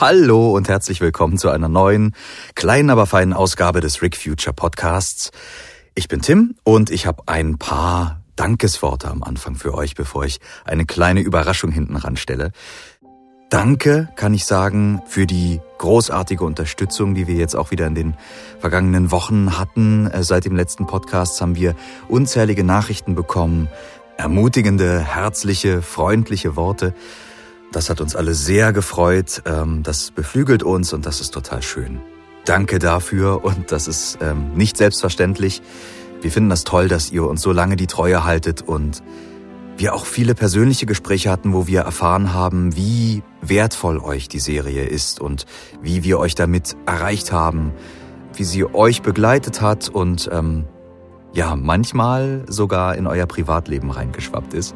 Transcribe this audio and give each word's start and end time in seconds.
Hallo 0.00 0.52
und 0.52 0.68
herzlich 0.68 1.00
willkommen 1.00 1.38
zu 1.38 1.50
einer 1.50 1.68
neuen, 1.68 2.14
kleinen, 2.54 2.88
aber 2.90 3.04
feinen 3.04 3.32
Ausgabe 3.32 3.80
des 3.80 4.00
Rick 4.00 4.16
Future 4.16 4.54
Podcasts. 4.54 5.32
Ich 5.96 6.06
bin 6.06 6.22
Tim 6.22 6.54
und 6.62 6.90
ich 6.90 7.04
habe 7.04 7.24
ein 7.26 7.58
paar 7.58 8.20
Dankesworte 8.36 9.08
am 9.08 9.24
Anfang 9.24 9.56
für 9.56 9.74
euch, 9.74 9.96
bevor 9.96 10.24
ich 10.24 10.38
eine 10.64 10.86
kleine 10.86 11.20
Überraschung 11.20 11.72
hinten 11.72 11.96
ranstelle. 11.96 12.52
Danke, 13.50 14.08
kann 14.14 14.34
ich 14.34 14.44
sagen, 14.44 15.02
für 15.08 15.26
die 15.26 15.60
großartige 15.78 16.44
Unterstützung, 16.44 17.16
die 17.16 17.26
wir 17.26 17.34
jetzt 17.34 17.56
auch 17.56 17.72
wieder 17.72 17.88
in 17.88 17.96
den 17.96 18.14
vergangenen 18.60 19.10
Wochen 19.10 19.58
hatten. 19.58 20.06
Äh, 20.06 20.22
seit 20.22 20.44
dem 20.44 20.54
letzten 20.54 20.86
Podcast 20.86 21.40
haben 21.40 21.56
wir 21.56 21.74
unzählige 22.06 22.62
Nachrichten 22.62 23.16
bekommen, 23.16 23.66
ermutigende, 24.16 25.00
herzliche, 25.00 25.82
freundliche 25.82 26.54
Worte. 26.54 26.94
Das 27.72 27.90
hat 27.90 28.00
uns 28.00 28.16
alle 28.16 28.34
sehr 28.34 28.72
gefreut. 28.72 29.42
Ähm, 29.44 29.82
das 29.82 30.10
beflügelt 30.10 30.62
uns 30.62 30.92
und 30.92 31.04
das 31.04 31.20
ist 31.20 31.32
total 31.32 31.62
schön. 31.62 32.00
Danke 32.44 32.78
dafür 32.78 33.44
und 33.44 33.72
das 33.72 33.88
ist 33.88 34.18
ähm, 34.22 34.54
nicht 34.54 34.76
selbstverständlich. 34.76 35.60
Wir 36.22 36.32
finden 36.32 36.48
das 36.48 36.64
toll, 36.64 36.88
dass 36.88 37.12
ihr 37.12 37.24
uns 37.24 37.42
so 37.42 37.52
lange 37.52 37.76
die 37.76 37.86
Treue 37.86 38.24
haltet 38.24 38.62
und 38.62 39.02
wir 39.76 39.94
auch 39.94 40.06
viele 40.06 40.34
persönliche 40.34 40.86
Gespräche 40.86 41.30
hatten, 41.30 41.52
wo 41.52 41.66
wir 41.66 41.82
erfahren 41.82 42.32
haben, 42.32 42.74
wie 42.74 43.22
wertvoll 43.42 43.98
euch 43.98 44.28
die 44.28 44.40
Serie 44.40 44.84
ist 44.84 45.20
und 45.20 45.44
wie 45.82 46.02
wir 46.02 46.18
euch 46.18 46.34
damit 46.34 46.74
erreicht 46.86 47.30
haben, 47.32 47.72
wie 48.34 48.44
sie 48.44 48.64
euch 48.64 49.02
begleitet 49.02 49.60
hat 49.60 49.88
und 49.88 50.28
ähm, 50.32 50.64
ja, 51.34 51.54
manchmal 51.54 52.44
sogar 52.48 52.96
in 52.96 53.06
euer 53.06 53.26
Privatleben 53.26 53.90
reingeschwappt 53.90 54.54
ist 54.54 54.74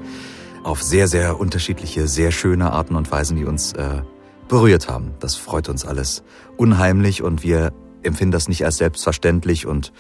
auf 0.63 0.83
sehr, 0.83 1.09
sehr 1.09 1.39
unterschiedliche, 1.39 2.07
sehr 2.09 2.31
schöne 2.31 2.73
Arten 2.73 2.97
und 2.97 3.11
Weisen, 3.11 3.37
die 3.37 3.45
uns 3.45 3.73
äh, 3.73 4.03
berührt 4.49 4.89
haben. 4.89 5.15
Das 5.21 5.35
freut 5.35 5.69
uns 5.69 5.85
alles 5.85 6.23
unheimlich 6.57 7.23
und 7.23 7.43
wir 7.43 7.73
empfinden 8.03 8.33
das 8.33 8.49
nicht 8.49 8.65
als 8.65 8.77
selbstverständlich 8.77 9.67
und 9.67 9.93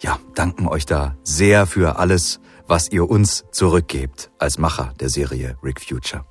ja, 0.00 0.18
danken 0.34 0.68
euch 0.68 0.86
da 0.86 1.16
sehr 1.24 1.66
für 1.66 1.98
alles, 1.98 2.40
was 2.66 2.90
ihr 2.90 3.08
uns 3.08 3.44
zurückgebt 3.50 4.30
als 4.38 4.58
Macher 4.58 4.92
der 5.00 5.08
Serie 5.08 5.56
Rick 5.62 5.80
Future. 5.80 6.24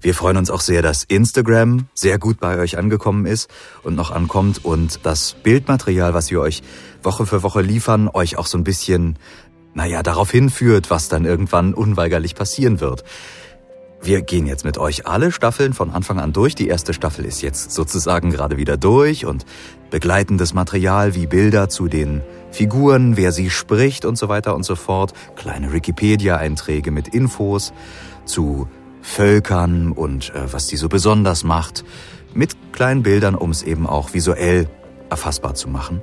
Wir 0.00 0.14
freuen 0.14 0.36
uns 0.36 0.50
auch 0.50 0.60
sehr, 0.60 0.82
dass 0.82 1.04
Instagram 1.04 1.86
sehr 1.94 2.18
gut 2.18 2.40
bei 2.40 2.58
euch 2.58 2.76
angekommen 2.76 3.24
ist 3.24 3.48
und 3.84 3.94
noch 3.94 4.10
ankommt 4.10 4.64
und 4.64 5.00
das 5.04 5.34
Bildmaterial, 5.34 6.12
was 6.12 6.30
wir 6.32 6.40
euch 6.40 6.62
Woche 7.04 7.24
für 7.24 7.44
Woche 7.44 7.62
liefern, 7.62 8.08
euch 8.12 8.36
auch 8.36 8.46
so 8.46 8.58
ein 8.58 8.64
bisschen 8.64 9.16
naja, 9.74 10.02
darauf 10.02 10.30
hinführt, 10.30 10.90
was 10.90 11.08
dann 11.08 11.24
irgendwann 11.24 11.74
unweigerlich 11.74 12.34
passieren 12.34 12.80
wird. 12.80 13.04
Wir 14.04 14.22
gehen 14.22 14.46
jetzt 14.46 14.64
mit 14.64 14.78
euch 14.78 15.06
alle 15.06 15.30
Staffeln 15.30 15.74
von 15.74 15.90
Anfang 15.90 16.18
an 16.18 16.32
durch. 16.32 16.56
Die 16.56 16.66
erste 16.66 16.92
Staffel 16.92 17.24
ist 17.24 17.40
jetzt 17.40 17.70
sozusagen 17.70 18.30
gerade 18.30 18.56
wieder 18.56 18.76
durch 18.76 19.26
und 19.26 19.46
begleitendes 19.90 20.54
Material 20.54 21.14
wie 21.14 21.26
Bilder 21.26 21.68
zu 21.68 21.86
den 21.86 22.20
Figuren, 22.50 23.16
wer 23.16 23.30
sie 23.30 23.48
spricht 23.48 24.04
und 24.04 24.18
so 24.18 24.28
weiter 24.28 24.56
und 24.56 24.64
so 24.64 24.74
fort, 24.74 25.12
kleine 25.36 25.72
Wikipedia-Einträge 25.72 26.90
mit 26.90 27.08
Infos 27.08 27.72
zu 28.24 28.66
Völkern 29.02 29.92
und 29.92 30.34
äh, 30.34 30.52
was 30.52 30.66
die 30.66 30.76
so 30.76 30.88
besonders 30.88 31.44
macht, 31.44 31.84
mit 32.34 32.56
kleinen 32.72 33.04
Bildern, 33.04 33.36
um 33.36 33.50
es 33.50 33.62
eben 33.62 33.86
auch 33.86 34.14
visuell 34.14 34.68
erfassbar 35.10 35.54
zu 35.54 35.68
machen. 35.68 36.02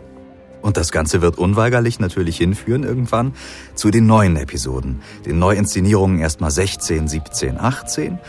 Und 0.61 0.77
das 0.77 0.91
Ganze 0.91 1.21
wird 1.21 1.37
unweigerlich 1.37 1.99
natürlich 1.99 2.37
hinführen 2.37 2.83
irgendwann 2.83 3.33
zu 3.75 3.91
den 3.91 4.05
neuen 4.05 4.35
Episoden, 4.35 5.01
den 5.25 5.39
Neuinszenierungen 5.39 6.19
erstmal 6.19 6.51
16, 6.51 7.07
17, 7.07 7.59
18 7.59 8.19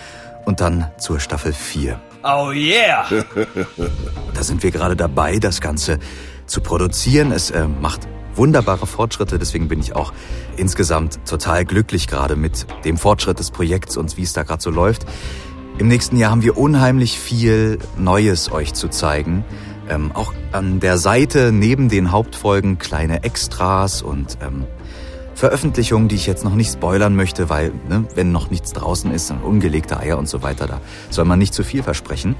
und 0.44 0.60
dann 0.60 0.90
zur 0.98 1.20
Staffel 1.20 1.52
4. 1.52 2.00
Oh 2.22 2.50
yeah! 2.52 3.06
da 4.34 4.42
sind 4.42 4.62
wir 4.62 4.70
gerade 4.70 4.96
dabei, 4.96 5.38
das 5.38 5.60
Ganze 5.60 5.98
zu 6.46 6.60
produzieren. 6.60 7.32
Es 7.32 7.50
äh, 7.50 7.66
macht 7.66 8.06
wunderbare 8.34 8.86
Fortschritte, 8.86 9.38
deswegen 9.38 9.68
bin 9.68 9.80
ich 9.80 9.96
auch 9.96 10.12
insgesamt 10.56 11.20
total 11.26 11.64
glücklich 11.64 12.06
gerade 12.06 12.36
mit 12.36 12.66
dem 12.84 12.96
Fortschritt 12.96 13.38
des 13.38 13.50
Projekts 13.50 13.96
und 13.96 14.16
wie 14.16 14.22
es 14.22 14.32
da 14.32 14.42
gerade 14.42 14.62
so 14.62 14.70
läuft. 14.70 15.06
Im 15.78 15.88
nächsten 15.88 16.16
Jahr 16.16 16.30
haben 16.30 16.42
wir 16.42 16.58
unheimlich 16.58 17.18
viel 17.18 17.78
Neues 17.96 18.52
euch 18.52 18.74
zu 18.74 18.88
zeigen. 18.88 19.44
Ähm, 19.90 20.12
auch 20.14 20.32
an 20.52 20.78
der 20.78 20.98
Seite 20.98 21.50
neben 21.52 21.88
den 21.88 22.12
Hauptfolgen 22.12 22.78
kleine 22.78 23.24
Extras 23.24 24.02
und 24.02 24.38
ähm, 24.40 24.64
Veröffentlichungen, 25.34 26.06
die 26.06 26.14
ich 26.14 26.26
jetzt 26.26 26.44
noch 26.44 26.54
nicht 26.54 26.72
spoilern 26.72 27.16
möchte, 27.16 27.48
weil 27.48 27.72
ne, 27.88 28.04
wenn 28.14 28.30
noch 28.30 28.50
nichts 28.50 28.72
draußen 28.72 29.10
ist, 29.10 29.30
dann 29.30 29.40
ungelegte 29.40 29.98
Eier 29.98 30.16
und 30.16 30.28
so 30.28 30.42
weiter, 30.42 30.68
da 30.68 30.80
soll 31.10 31.24
man 31.24 31.40
nicht 31.40 31.54
zu 31.54 31.64
viel 31.64 31.82
versprechen. 31.82 32.36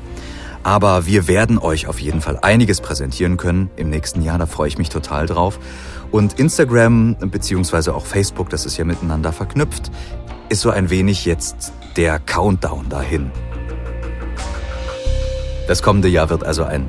Aber 0.63 1.07
wir 1.07 1.27
werden 1.27 1.59
euch 1.59 1.89
auf 1.89 2.01
jeden 2.01 2.21
Fall 2.21 2.39
einiges 2.41 2.81
präsentieren 2.81 3.37
können 3.37 3.71
im 3.77 3.91
nächsten 3.91 4.23
Jahr, 4.23 4.39
da 4.39 4.47
freue 4.47 4.69
ich 4.69 4.79
mich 4.79 4.91
total 4.91 5.27
drauf. 5.27 5.59
Und 6.13 6.39
Instagram 6.39 7.17
beziehungsweise 7.31 7.95
auch 7.95 8.07
Facebook, 8.07 8.51
das 8.51 8.65
ist 8.65 8.77
ja 8.77 8.85
miteinander 8.85 9.33
verknüpft, 9.33 9.91
ist 10.51 10.61
so 10.61 10.71
ein 10.71 10.91
wenig 10.91 11.25
jetzt 11.25 11.73
der 11.97 12.21
Countdown 12.21 12.89
dahin. 12.91 13.33
Das 15.67 15.83
kommende 15.83 16.09
Jahr 16.09 16.31
wird 16.31 16.45
also 16.45 16.65
ein 16.65 16.87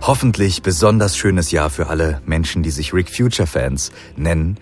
hoffentlich 0.00 0.62
besonders 0.62 1.16
schönes 1.16 1.50
Jahr 1.50 1.70
für 1.70 1.88
alle 1.88 2.20
Menschen, 2.24 2.62
die 2.62 2.70
sich 2.70 2.92
Rick 2.92 3.10
Future 3.10 3.46
Fans 3.46 3.92
nennen. 4.16 4.58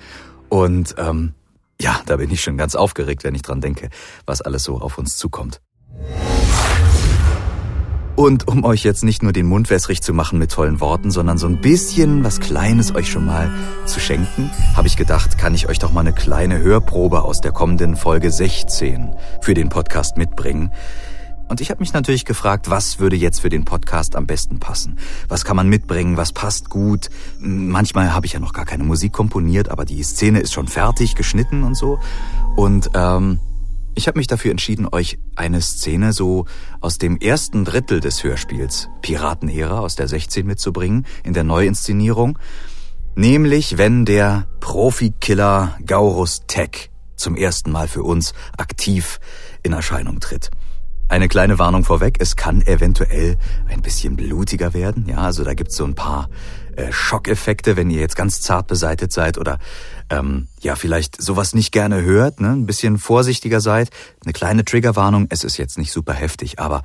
Und 0.48 0.94
ähm, 0.98 1.34
ja, 1.80 2.00
da 2.06 2.16
bin 2.16 2.30
ich 2.30 2.40
schon 2.40 2.56
ganz 2.56 2.74
aufgeregt, 2.74 3.24
wenn 3.24 3.34
ich 3.34 3.42
dran 3.42 3.60
denke, 3.60 3.90
was 4.26 4.40
alles 4.40 4.64
so 4.64 4.80
auf 4.80 4.98
uns 4.98 5.16
zukommt. 5.16 5.60
Und 8.14 8.46
um 8.46 8.62
euch 8.64 8.84
jetzt 8.84 9.04
nicht 9.04 9.22
nur 9.22 9.32
den 9.32 9.46
Mund 9.46 9.70
wässrig 9.70 10.02
zu 10.02 10.12
machen 10.12 10.38
mit 10.38 10.52
tollen 10.52 10.80
Worten, 10.80 11.10
sondern 11.10 11.38
so 11.38 11.46
ein 11.46 11.62
bisschen 11.62 12.22
was 12.22 12.40
Kleines 12.40 12.94
euch 12.94 13.10
schon 13.10 13.24
mal 13.24 13.50
zu 13.86 14.00
schenken, 14.00 14.50
habe 14.76 14.86
ich 14.86 14.98
gedacht, 14.98 15.38
kann 15.38 15.54
ich 15.54 15.66
euch 15.66 15.78
doch 15.78 15.92
mal 15.92 16.00
eine 16.00 16.12
kleine 16.12 16.60
Hörprobe 16.60 17.22
aus 17.22 17.40
der 17.40 17.52
kommenden 17.52 17.96
Folge 17.96 18.30
16 18.30 19.14
für 19.40 19.54
den 19.54 19.70
Podcast 19.70 20.18
mitbringen. 20.18 20.72
Und 21.52 21.60
ich 21.60 21.68
habe 21.68 21.80
mich 21.80 21.92
natürlich 21.92 22.24
gefragt, 22.24 22.70
was 22.70 22.98
würde 22.98 23.14
jetzt 23.14 23.42
für 23.42 23.50
den 23.50 23.66
Podcast 23.66 24.16
am 24.16 24.26
besten 24.26 24.58
passen? 24.58 24.96
Was 25.28 25.44
kann 25.44 25.54
man 25.54 25.68
mitbringen? 25.68 26.16
Was 26.16 26.32
passt 26.32 26.70
gut? 26.70 27.10
Manchmal 27.40 28.14
habe 28.14 28.24
ich 28.24 28.32
ja 28.32 28.40
noch 28.40 28.54
gar 28.54 28.64
keine 28.64 28.84
Musik 28.84 29.12
komponiert, 29.12 29.68
aber 29.68 29.84
die 29.84 30.02
Szene 30.02 30.40
ist 30.40 30.54
schon 30.54 30.66
fertig, 30.66 31.14
geschnitten 31.14 31.62
und 31.62 31.74
so. 31.74 31.98
Und 32.56 32.88
ähm, 32.94 33.38
ich 33.94 34.08
habe 34.08 34.18
mich 34.18 34.28
dafür 34.28 34.50
entschieden, 34.50 34.88
euch 34.90 35.18
eine 35.36 35.60
Szene 35.60 36.14
so 36.14 36.46
aus 36.80 36.96
dem 36.96 37.18
ersten 37.18 37.66
Drittel 37.66 38.00
des 38.00 38.24
Hörspiels 38.24 38.88
Piratenära 39.02 39.80
aus 39.80 39.94
der 39.94 40.08
16 40.08 40.46
mitzubringen 40.46 41.04
in 41.22 41.34
der 41.34 41.44
Neuinszenierung. 41.44 42.38
Nämlich, 43.14 43.76
wenn 43.76 44.06
der 44.06 44.46
Profikiller 44.60 45.76
Gaurus 45.84 46.44
Tech 46.46 46.88
zum 47.16 47.36
ersten 47.36 47.70
Mal 47.70 47.88
für 47.88 48.04
uns 48.04 48.32
aktiv 48.56 49.20
in 49.62 49.74
Erscheinung 49.74 50.18
tritt. 50.18 50.50
Eine 51.12 51.28
kleine 51.28 51.58
Warnung 51.58 51.84
vorweg, 51.84 52.16
es 52.20 52.36
kann 52.36 52.62
eventuell 52.62 53.36
ein 53.68 53.82
bisschen 53.82 54.16
blutiger 54.16 54.72
werden. 54.72 55.04
Ja, 55.06 55.18
also 55.18 55.44
da 55.44 55.52
gibt's 55.52 55.76
so 55.76 55.84
ein 55.84 55.94
paar 55.94 56.30
äh, 56.74 56.90
Schockeffekte, 56.90 57.76
wenn 57.76 57.90
ihr 57.90 58.00
jetzt 58.00 58.16
ganz 58.16 58.40
zart 58.40 58.66
beseitet 58.66 59.12
seid 59.12 59.36
oder 59.36 59.58
ähm, 60.08 60.48
ja, 60.62 60.74
vielleicht 60.74 61.20
sowas 61.20 61.54
nicht 61.54 61.70
gerne 61.70 62.00
hört, 62.00 62.40
ne? 62.40 62.52
ein 62.52 62.64
bisschen 62.64 62.96
vorsichtiger 62.96 63.60
seid. 63.60 63.90
Eine 64.24 64.32
kleine 64.32 64.64
Triggerwarnung, 64.64 65.26
es 65.28 65.44
ist 65.44 65.58
jetzt 65.58 65.76
nicht 65.76 65.92
super 65.92 66.14
heftig, 66.14 66.58
aber 66.58 66.82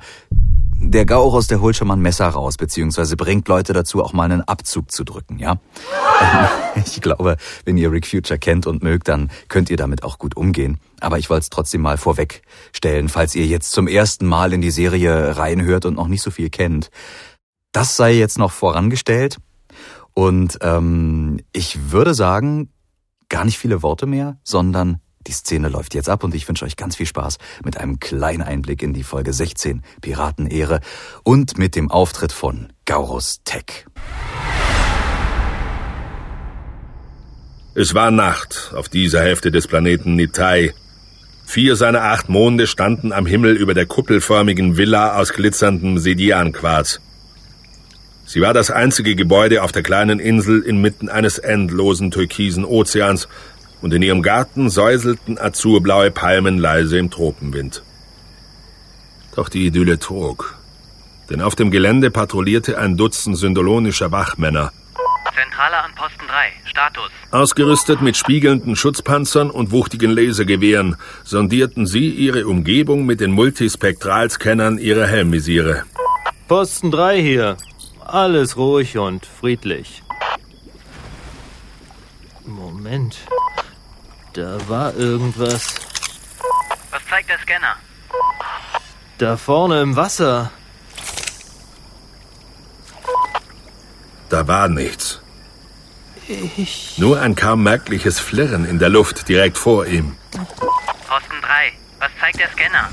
der 0.88 1.04
Gaurus, 1.04 1.46
der 1.46 1.60
holt 1.60 1.76
schon 1.76 1.88
mal 1.88 1.96
ein 1.96 2.00
Messer 2.00 2.28
raus, 2.28 2.56
beziehungsweise 2.56 3.16
bringt 3.16 3.46
Leute 3.48 3.72
dazu, 3.72 4.02
auch 4.02 4.14
mal 4.14 4.24
einen 4.24 4.40
Abzug 4.42 4.90
zu 4.90 5.04
drücken, 5.04 5.38
ja. 5.38 5.60
ich 6.74 7.00
glaube, 7.00 7.36
wenn 7.64 7.76
ihr 7.76 7.92
Rick 7.92 8.06
Future 8.06 8.38
kennt 8.38 8.66
und 8.66 8.82
mögt, 8.82 9.08
dann 9.08 9.30
könnt 9.48 9.68
ihr 9.70 9.76
damit 9.76 10.02
auch 10.02 10.18
gut 10.18 10.36
umgehen. 10.36 10.78
Aber 11.00 11.18
ich 11.18 11.28
wollte 11.28 11.42
es 11.42 11.50
trotzdem 11.50 11.82
mal 11.82 11.98
vorwegstellen, 11.98 13.08
falls 13.08 13.34
ihr 13.34 13.46
jetzt 13.46 13.72
zum 13.72 13.86
ersten 13.86 14.26
Mal 14.26 14.52
in 14.52 14.62
die 14.62 14.70
Serie 14.70 15.36
reinhört 15.36 15.84
und 15.84 15.94
noch 15.94 16.08
nicht 16.08 16.22
so 16.22 16.30
viel 16.30 16.48
kennt. 16.48 16.90
Das 17.72 17.96
sei 17.96 18.14
jetzt 18.14 18.38
noch 18.38 18.52
vorangestellt. 18.52 19.36
Und 20.14 20.58
ähm, 20.62 21.38
ich 21.52 21.92
würde 21.92 22.14
sagen, 22.14 22.72
gar 23.28 23.44
nicht 23.44 23.58
viele 23.58 23.82
Worte 23.82 24.06
mehr, 24.06 24.38
sondern 24.42 25.00
die 25.28 25.32
Szene 25.32 25.68
läuft 25.68 25.94
jetzt 25.94 26.08
ab 26.08 26.24
und 26.24 26.34
ich 26.34 26.48
wünsche 26.48 26.64
euch 26.64 26.76
ganz 26.76 26.96
viel 26.96 27.06
Spaß 27.06 27.36
mit 27.62 27.76
einem 27.76 28.00
kleinen 28.00 28.42
Einblick 28.42 28.82
in 28.82 28.94
die 28.94 29.02
Folge 29.04 29.32
16 29.32 29.82
Piratenehre 30.00 30.80
und 31.22 31.58
mit 31.58 31.76
dem 31.76 31.90
Auftritt 31.90 32.32
von 32.32 32.72
Gaurus 32.86 33.40
Tech. 33.44 33.86
Es 37.74 37.94
war 37.94 38.10
Nacht 38.10 38.72
auf 38.74 38.88
dieser 38.88 39.20
Hälfte 39.20 39.52
des 39.52 39.68
Planeten 39.68 40.16
Nitai. 40.16 40.74
Vier 41.46 41.76
seiner 41.76 42.02
acht 42.02 42.28
Monde 42.28 42.66
standen 42.66 43.12
am 43.12 43.26
Himmel 43.26 43.54
über 43.54 43.74
der 43.74 43.86
kuppelförmigen 43.86 44.76
Villa 44.76 45.16
aus 45.16 45.32
glitzerndem 45.34 45.98
Sedianquarz. 45.98 47.00
Sie 48.24 48.40
war 48.40 48.52
das 48.52 48.70
einzige 48.70 49.14
Gebäude 49.14 49.62
auf 49.62 49.72
der 49.72 49.82
kleinen 49.82 50.20
Insel 50.20 50.60
inmitten 50.60 51.08
eines 51.08 51.38
endlosen 51.38 52.10
türkisen 52.10 52.64
Ozeans 52.64 53.28
und 53.80 53.94
in 53.94 54.02
ihrem 54.02 54.22
Garten 54.22 54.70
säuselten 54.70 55.38
azurblaue 55.38 56.10
Palmen 56.10 56.58
leise 56.58 56.98
im 56.98 57.10
Tropenwind. 57.10 57.82
Doch 59.34 59.48
die 59.48 59.66
Idylle 59.66 59.98
trug. 59.98 60.56
Denn 61.30 61.40
auf 61.42 61.54
dem 61.54 61.70
Gelände 61.70 62.10
patrouillierte 62.10 62.78
ein 62.78 62.96
Dutzend 62.96 63.36
syndolonischer 63.36 64.10
Wachmänner. 64.10 64.72
Zentrale 65.34 65.76
an 65.76 65.94
Posten 65.94 66.26
3. 66.26 66.52
Status. 66.64 67.10
Ausgerüstet 67.30 68.00
mit 68.00 68.16
spiegelnden 68.16 68.74
Schutzpanzern 68.74 69.50
und 69.50 69.70
wuchtigen 69.70 70.10
Lasergewehren 70.10 70.96
sondierten 71.22 71.86
sie 71.86 72.08
ihre 72.08 72.46
Umgebung 72.46 73.06
mit 73.06 73.20
den 73.20 73.30
Multispektralscannern 73.32 74.78
ihrer 74.78 75.06
Helmvisiere. 75.06 75.84
Posten 76.48 76.90
3 76.90 77.20
hier. 77.20 77.56
Alles 78.04 78.56
ruhig 78.56 78.98
und 78.98 79.26
friedlich. 79.26 80.02
Moment. 82.46 83.18
Da 84.38 84.56
war 84.68 84.94
irgendwas. 84.94 85.74
Was 86.92 87.02
zeigt 87.10 87.28
der 87.28 87.40
Scanner? 87.40 87.74
Da 89.18 89.36
vorne 89.36 89.82
im 89.82 89.96
Wasser. 89.96 90.52
Da 94.28 94.46
war 94.46 94.68
nichts. 94.68 95.20
Ich. 96.28 96.98
Nur 96.98 97.20
ein 97.20 97.34
kaum 97.34 97.64
merkliches 97.64 98.20
Flirren 98.20 98.64
in 98.64 98.78
der 98.78 98.90
Luft 98.90 99.28
direkt 99.28 99.58
vor 99.58 99.86
ihm. 99.86 100.16
Posten 100.30 101.40
3. 101.42 101.72
Was 101.98 102.10
zeigt 102.20 102.38
der 102.38 102.48
Scanner? 102.52 102.88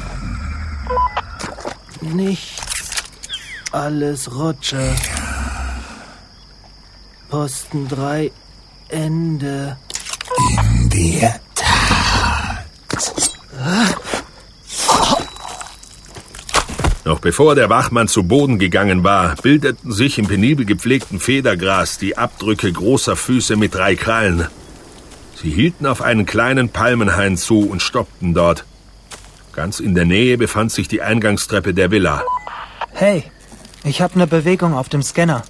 Nichts. 2.02 3.04
Alles 3.72 4.34
Roger. 4.34 4.96
Posten 7.30 7.88
3. 7.88 8.32
Ende. 8.90 9.78
In 10.38 10.90
der 10.90 11.40
Noch 17.06 17.20
bevor 17.20 17.54
der 17.54 17.70
Wachmann 17.70 18.08
zu 18.08 18.24
Boden 18.24 18.58
gegangen 18.58 19.04
war, 19.04 19.36
bildeten 19.36 19.92
sich 19.92 20.18
im 20.18 20.28
penibel 20.28 20.66
gepflegten 20.66 21.20
Federgras 21.20 22.00
die 22.00 22.18
Abdrücke 22.18 22.72
großer 22.72 23.16
Füße 23.16 23.56
mit 23.56 23.76
drei 23.76 23.96
Krallen. 23.96 24.48
Sie 25.36 25.52
hielten 25.52 25.86
auf 25.86 26.02
einen 26.02 26.26
kleinen 26.26 26.70
Palmenhain 26.70 27.38
zu 27.38 27.70
und 27.70 27.82
stoppten 27.82 28.34
dort. 28.34 28.66
Ganz 29.54 29.80
in 29.80 29.94
der 29.94 30.06
Nähe 30.06 30.38
befand 30.38 30.72
sich 30.72 30.88
die 30.88 31.02
Eingangstreppe 31.02 31.74
der 31.74 31.92
Villa. 31.92 32.24
Hey, 32.92 33.24
ich 33.84 34.02
habe 34.02 34.16
eine 34.16 34.26
Bewegung 34.26 34.74
auf 34.74 34.90
dem 34.90 35.04
Scanner. 35.04 35.44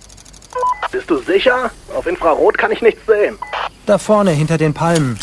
Bist 0.92 1.10
du 1.10 1.18
sicher? 1.20 1.72
Auf 1.96 2.06
Infrarot 2.06 2.58
kann 2.58 2.72
ich 2.72 2.82
nichts 2.82 3.06
sehen. 3.06 3.38
Da 3.86 3.98
vorne 4.00 4.32
hinter 4.32 4.58
den 4.58 4.74
Palmen. 4.74 5.20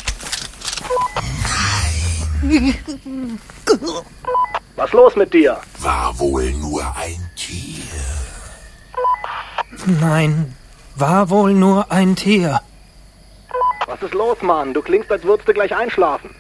Was 4.77 4.93
los 4.93 5.17
mit 5.17 5.33
dir? 5.35 5.61
war 5.81 6.19
wohl 6.19 6.51
nur 6.53 6.83
ein 6.97 7.31
Tier. 7.37 7.83
Nein, 10.01 10.55
war 10.97 11.29
wohl 11.31 11.55
nur 11.55 11.91
ein 11.91 12.15
Tier. 12.17 12.61
Was 13.87 14.01
ist 14.03 14.15
los, 14.15 14.41
Mann? 14.43 14.73
Du 14.75 14.81
klingst, 14.83 15.11
als 15.11 15.25
würdest 15.25 15.49
du 15.49 15.53
gleich 15.55 15.75
einschlafen. 15.75 16.31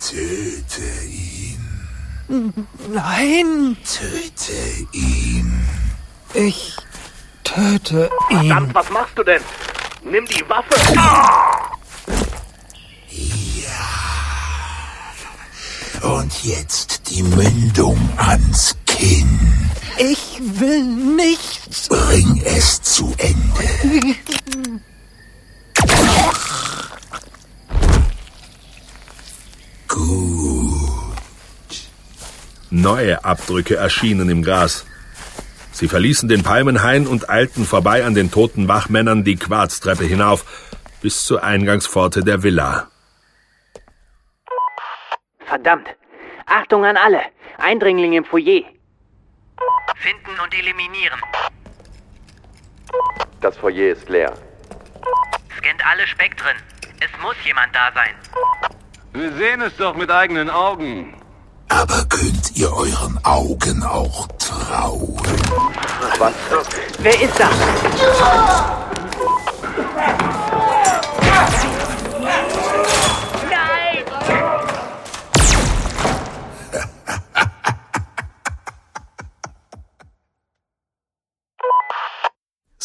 Töte 0.00 0.82
ihn, 1.08 2.66
Nein, 2.92 3.76
töte 3.84 4.86
ihn. 4.92 5.64
ich 6.34 6.76
töte 7.44 8.10
ihn. 8.30 8.38
Verdammt, 8.48 8.74
was 8.74 8.90
machst 8.90 9.16
du 9.18 9.22
denn? 9.22 9.42
Nimm 10.04 10.26
die 10.26 10.44
Waffe. 10.48 10.74
Und 16.08 16.42
jetzt 16.42 17.10
die 17.10 17.22
Mündung 17.22 17.98
ans 18.16 18.74
Kinn. 18.86 19.38
Ich 19.98 20.40
will 20.40 20.82
nicht. 20.82 21.88
Bring 21.90 22.42
es 22.46 22.80
zu 22.80 23.14
Ende. 23.18 24.16
Gut. 29.86 30.78
Neue 32.70 33.22
Abdrücke 33.22 33.76
erschienen 33.76 34.30
im 34.30 34.42
Gras. 34.42 34.86
Sie 35.72 35.88
verließen 35.88 36.30
den 36.30 36.42
Palmenhain 36.42 37.06
und 37.06 37.28
eilten 37.28 37.66
vorbei 37.66 38.06
an 38.06 38.14
den 38.14 38.30
toten 38.30 38.66
Wachmännern 38.66 39.24
die 39.24 39.36
Quarztreppe 39.36 40.04
hinauf 40.04 40.46
bis 41.02 41.24
zur 41.24 41.44
Eingangspforte 41.44 42.24
der 42.24 42.42
Villa. 42.42 42.88
Verdammt! 45.44 45.97
Achtung 46.48 46.84
an 46.84 46.96
alle! 46.96 47.22
Eindringling 47.58 48.14
im 48.14 48.24
Foyer! 48.24 48.62
Finden 49.96 50.40
und 50.42 50.54
eliminieren. 50.54 51.20
Das 53.40 53.56
Foyer 53.56 53.92
ist 53.92 54.08
leer. 54.08 54.32
Scannt 55.56 55.84
alle 55.86 56.06
Spektren. 56.06 56.56
Es 57.00 57.10
muss 57.22 57.36
jemand 57.44 57.74
da 57.74 57.92
sein. 57.94 58.14
Wir 59.12 59.32
sehen 59.32 59.60
es 59.60 59.76
doch 59.76 59.94
mit 59.94 60.10
eigenen 60.10 60.50
Augen. 60.50 61.20
Aber 61.68 62.04
könnt 62.08 62.56
ihr 62.56 62.72
euren 62.72 63.18
Augen 63.24 63.82
auch 63.82 64.26
trauen? 64.38 65.20
Wer 66.98 67.20
ist 67.20 67.38
da? 67.38 67.48
Nein! 68.20 68.87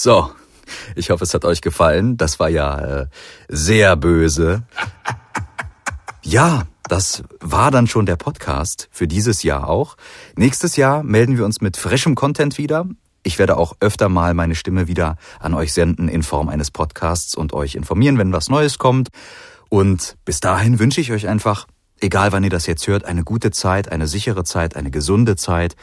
So, 0.04 0.30
ich 0.98 1.12
hoffe, 1.12 1.24
es 1.24 1.34
hat 1.34 1.46
euch 1.46 1.62
gefallen. 1.62 2.18
Das 2.18 2.38
war 2.38 2.50
ja 2.50 3.04
äh, 3.04 3.08
sehr 3.48 3.96
böse. 3.96 4.64
Ja, 6.22 6.64
das 6.90 7.24
war 7.40 7.72
dann 7.72 7.88
schon 7.88 8.06
der 8.06 8.18
Podcast 8.18 8.90
für 8.92 9.08
dieses 9.08 9.44
Jahr 9.44 9.70
auch. 9.70 9.96
Nächstes 10.36 10.76
Jahr 10.76 11.04
melden 11.04 11.38
wir 11.38 11.46
uns 11.46 11.62
mit 11.62 11.78
frischem 11.78 12.16
Content 12.16 12.58
wieder. 12.58 12.86
Ich 13.24 13.40
werde 13.40 13.56
auch 13.56 13.78
öfter 13.80 14.10
mal 14.10 14.34
meine 14.34 14.56
Stimme 14.56 14.90
wieder 14.90 15.16
an 15.40 15.54
euch 15.54 15.72
senden 15.72 16.10
in 16.10 16.22
Form 16.22 16.50
eines 16.50 16.70
Podcasts 16.70 17.34
und 17.34 17.54
euch 17.54 17.76
informieren, 17.76 18.18
wenn 18.18 18.34
was 18.34 18.50
Neues 18.50 18.78
kommt. 18.78 19.08
Und 19.70 20.18
bis 20.26 20.42
dahin 20.42 20.80
wünsche 20.80 21.00
ich 21.00 21.14
euch 21.14 21.30
einfach, 21.30 21.66
egal 22.02 22.34
wann 22.34 22.44
ihr 22.44 22.50
das 22.50 22.68
jetzt 22.68 22.88
hört, 22.88 23.06
eine 23.06 23.24
gute 23.24 23.52
Zeit, 23.52 23.90
eine 23.90 24.10
sichere 24.10 24.44
Zeit, 24.44 24.76
eine 24.76 24.92
gesunde 24.92 25.38
Zeit. 25.38 25.78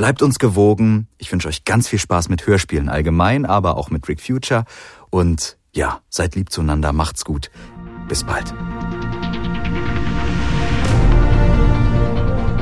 Bleibt 0.00 0.22
uns 0.22 0.38
gewogen. 0.38 1.08
Ich 1.18 1.30
wünsche 1.30 1.46
euch 1.46 1.66
ganz 1.66 1.86
viel 1.86 1.98
Spaß 1.98 2.30
mit 2.30 2.46
Hörspielen 2.46 2.88
allgemein, 2.88 3.44
aber 3.44 3.76
auch 3.76 3.90
mit 3.90 4.08
Rick 4.08 4.22
Future. 4.22 4.64
Und 5.10 5.58
ja, 5.74 6.00
seid 6.08 6.36
lieb 6.36 6.50
zueinander, 6.50 6.94
macht's 6.94 7.22
gut. 7.22 7.50
Bis 8.08 8.24
bald. 8.24 8.54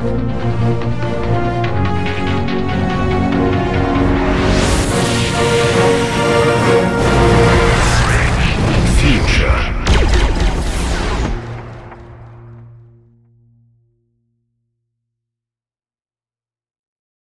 Thank 0.01 1.15